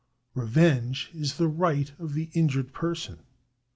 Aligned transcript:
Revenge 0.33 1.11
is 1.13 1.37
the 1.37 1.47
right 1.47 1.91
of 1.99 2.15
the 2.15 2.31
injured 2.33 2.73
person. 2.73 3.19